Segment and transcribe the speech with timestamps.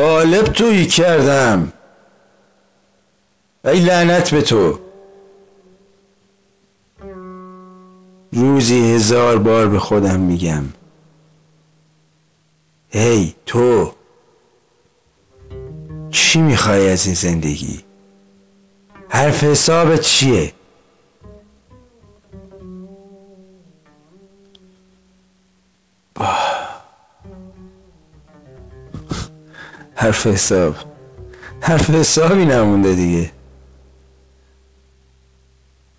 [0.00, 1.72] قالب تویی کردم.
[3.64, 4.78] ای لعنت به تو.
[8.32, 10.64] روزی هزار بار به خودم میگم.
[12.90, 13.92] هی تو.
[16.10, 17.84] چی می‌خوای از این زندگی؟
[19.08, 20.52] حرف حسابت چیه؟
[30.00, 30.74] حرف حساب.
[31.60, 33.30] حرف حسابی نمونده دیگه.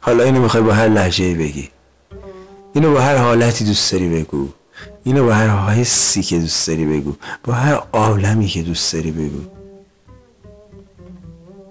[0.00, 1.68] حالا اینو می‌خوای با هر لحجه بگی.
[2.74, 4.48] اینو با هر حالتی دوست داری بگو.
[5.04, 7.14] اینو با هر حسی که دوست داری بگو.
[7.44, 9.40] با هر عالمی که دوست داری بگو.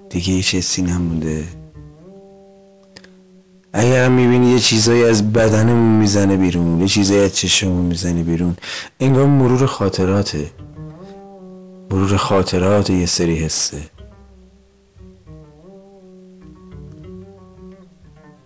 [0.10, 1.44] دیگه هیچ حسی نمونده.
[3.74, 8.58] اگرم می‌بینی یه چیزایی از بدنمون می‌زنه بیرون یه چیزایی از چشممون می‌زنه بیرون
[9.00, 10.52] انگار مرور خاطراته.
[11.92, 13.90] مرور خاطرات یه سری حسه.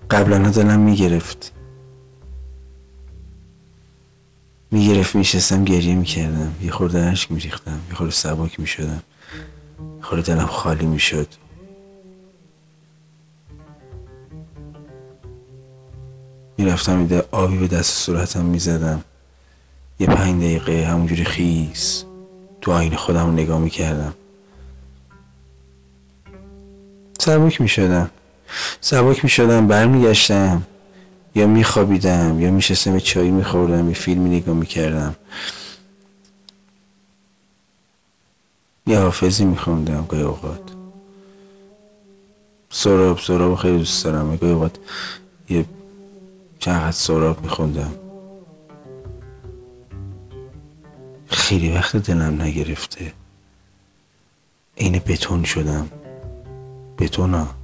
[0.10, 1.52] قبلا دلم می‌گرفت.
[4.72, 6.56] می‌گرفت میشستم گریه می‌کردم.
[6.62, 9.04] یه خورده عشق میریختم یه خورده سبک می‌شدم.
[10.02, 11.28] خورده دلم خالی می‌شد.
[16.58, 19.04] می‌رفتم میده آبی به دست صورتم می‌زدم.
[20.00, 22.06] یه پنج دقیقه همونجوری خیس.
[22.62, 24.14] تو آینه خودم نگاه می‌کردم.
[27.20, 28.10] سبک می‌شدم.
[28.82, 30.64] سبک می‌شدم برمیگشتم.
[31.36, 35.16] یا میخوابیدم یا میشستم چایی میخوردم یه فیلمی نگاه می‌کردم.
[38.88, 40.72] یه حافظی میخوندم گاهی اوقات.
[42.70, 44.36] سراب سراب خیلی دوست دارم.
[44.36, 44.76] گاهی اوقات
[45.50, 45.66] یه
[46.60, 47.94] چند سراب میخوندم.
[51.32, 53.14] خیلی وقت دلم نگرفته.
[54.78, 55.90] عین بتون شدم.
[56.98, 57.56] بتون ها.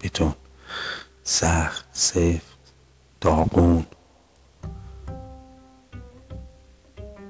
[0.00, 0.34] بتون.
[1.24, 2.58] سخت سفت
[3.20, 3.86] داغون.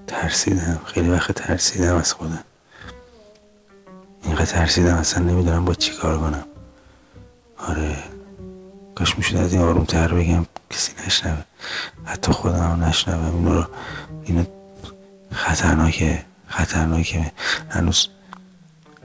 [0.06, 0.80] ترسیدم.
[0.84, 2.44] خیلی وقت ترسیدم از خودم.
[4.24, 6.44] اینقدر ترسیدم اصلا نمی‌دونم با چی کار کنم.
[7.58, 7.98] آره.
[8.94, 10.46] کاش می‌شود از این آروم تر بگم.
[10.70, 11.44] کسی نشنوه.
[12.04, 13.34] حتی خودم هم نشنوه.
[13.34, 13.66] اینو رو
[14.24, 14.44] اینو
[15.32, 17.32] خطرناکه خطرناکه
[17.70, 18.08] هنوز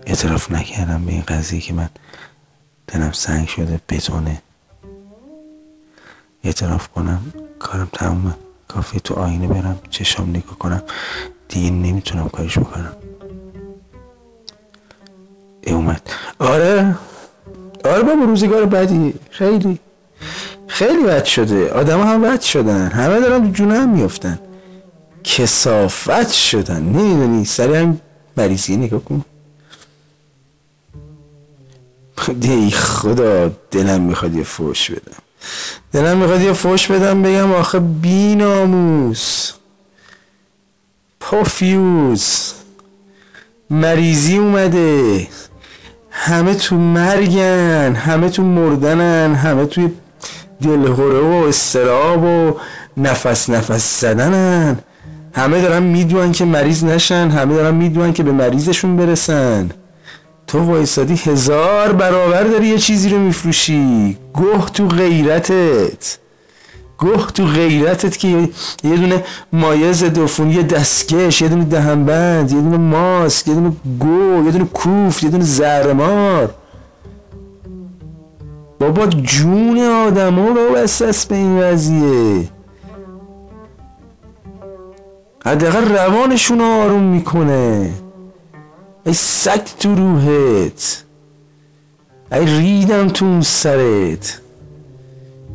[0.05, 1.89] اعتراف نکردم به این قضیه که من
[2.87, 4.41] دلم سنگ شده بتونه
[6.43, 7.33] اعتراف کنم.
[7.59, 8.33] کارم تمومه.
[8.67, 10.81] کافی تو آینه برم چشام نگاه کنم.
[11.49, 12.91] دیگه نمی‌تونم کارش بکنم.
[15.61, 16.01] ای اومد.
[16.39, 16.95] آره.
[17.85, 19.13] آره بابا روزگار بدی.
[19.31, 19.79] خیلی.
[20.67, 21.71] خیلی بد شده.
[21.71, 22.91] آدم هم بد شدن.
[22.91, 24.39] همه دارن تو جونه هم میفتن
[25.27, 26.83] کسافت شدن.
[26.83, 28.01] نمی‌دونی سری هم
[28.37, 29.25] مریضی نگاه کن.
[32.39, 35.17] دی خدا دلم می‌خواد یه فوش بدم.
[35.93, 39.51] دلم می‌خواد یه فوش بدم بگم آخه بی ناموس
[43.69, 45.27] مریضی اومده.
[46.11, 49.91] همه تو مرگن همه تو مردنن همه توی
[50.61, 52.59] دلهوره و استراب و
[52.97, 54.77] نفس نفس زدنن.
[55.37, 59.69] همه دارن می‌دونن که مریض نشن همه دارن می‌دونن که به مریضشون برسن.
[60.47, 64.17] تو وایسادی هزار برابر داری یه چیزی رو میفروشی.
[64.33, 66.17] گوه تو غیرتت.
[66.97, 68.27] گوه تو غیرتت که
[68.83, 74.45] یه دونه مایه ضد یه دستکش یه دونه دهنبند یه دونه ماسک یه دونه گو
[74.45, 76.53] یه دونه کوف یه دونه زهرمار.
[78.79, 82.56] بابا جون آدم ها بسست به این وضعیه.
[85.47, 87.93] حداقل روانشون آروم می‌کنه.
[89.05, 91.03] ای سگ تو روحت.
[92.31, 94.41] ای ریدم تو اون سرت.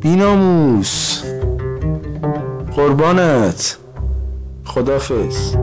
[0.00, 1.22] بیناموس.
[2.76, 3.76] قربانت.
[4.64, 5.56] خدافز